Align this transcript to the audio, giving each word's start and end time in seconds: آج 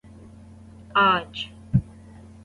آج 0.95 1.49